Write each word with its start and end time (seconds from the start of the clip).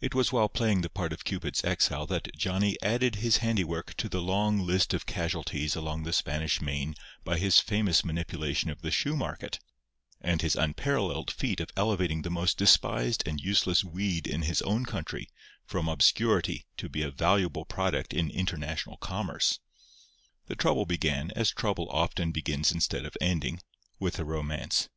It 0.00 0.14
was 0.14 0.32
while 0.32 0.48
playing 0.48 0.80
the 0.80 0.88
part 0.88 1.12
of 1.12 1.26
Cupid's 1.26 1.62
exile 1.64 2.06
that 2.06 2.34
Johnny 2.34 2.78
added 2.80 3.16
his 3.16 3.36
handiwork 3.44 3.92
to 3.98 4.08
the 4.08 4.22
long 4.22 4.60
list 4.64 4.94
of 4.94 5.04
casualties 5.04 5.76
along 5.76 6.04
the 6.04 6.14
Spanish 6.14 6.62
Main 6.62 6.94
by 7.24 7.36
his 7.36 7.60
famous 7.60 8.06
manipulation 8.06 8.70
of 8.70 8.80
the 8.80 8.90
shoe 8.90 9.14
market, 9.14 9.60
and 10.22 10.40
his 10.40 10.56
unparalleled 10.56 11.30
feat 11.30 11.60
of 11.60 11.68
elevating 11.76 12.22
the 12.22 12.30
most 12.30 12.56
despised 12.56 13.22
and 13.28 13.38
useless 13.38 13.84
weed 13.84 14.26
in 14.26 14.40
his 14.40 14.62
own 14.62 14.86
country 14.86 15.28
from 15.66 15.88
obscurity 15.90 16.64
to 16.78 16.88
be 16.88 17.02
a 17.02 17.10
valuable 17.10 17.66
product 17.66 18.14
in 18.14 18.30
international 18.30 18.96
commerce. 18.96 19.58
The 20.46 20.56
trouble 20.56 20.86
began, 20.86 21.30
as 21.36 21.50
trouble 21.50 21.90
often 21.90 22.32
begins 22.32 22.72
instead 22.72 23.04
of 23.04 23.14
ending, 23.20 23.60
with 23.98 24.18
a 24.18 24.24
romance. 24.24 24.88